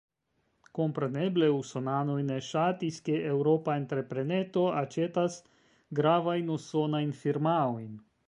[0.77, 5.37] Kompreneble usonanoj ne ŝatis, ke eŭropa entrepreneto aĉetas
[6.01, 7.89] gravajn usonajn firmaojn.